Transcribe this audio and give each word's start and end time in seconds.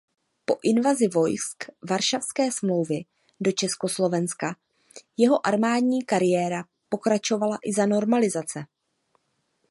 Po 0.49 0.57
invazi 0.65 1.07
vojsk 1.13 1.65
Varšavské 1.85 2.49
smlouvy 2.51 3.05
do 3.39 3.51
Československa 3.51 4.55
jeho 5.17 5.47
armádní 5.47 6.03
kariéra 6.05 6.63
pokračovala 6.89 7.57
i 7.63 7.73
za 7.73 7.85
normalizace. 7.85 8.65